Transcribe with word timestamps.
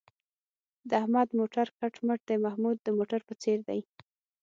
د 0.89 0.91
احمد 1.01 1.27
موټر 1.39 1.67
کټ 1.79 1.93
مټ 2.05 2.19
د 2.29 2.31
محمود 2.43 2.77
د 2.83 2.87
موټر 2.97 3.19
په 3.27 3.33
څېر 3.41 3.59
دی. 3.69 3.79